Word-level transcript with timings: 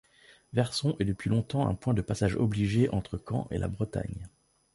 Verson 0.53 0.95
est 0.97 1.05
depuis 1.05 1.29
longtemps 1.29 1.67
un 1.69 1.75
point 1.75 1.93
de 1.93 2.01
passage 2.01 2.35
obligé 2.35 2.89
entre 2.89 3.21
Caen 3.23 3.47
et 3.51 3.59
la 3.59 3.67
Bretagne. 3.67 4.27